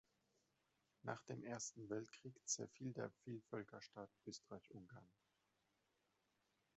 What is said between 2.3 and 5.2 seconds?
zerfiel der Vielvölkerstaat Österreich-Ungarn.